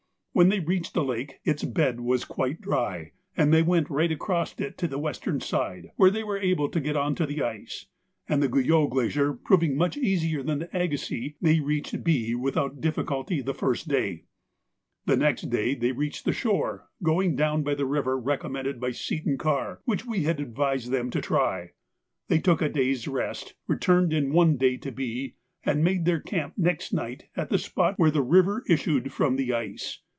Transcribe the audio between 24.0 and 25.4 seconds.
in one day to B,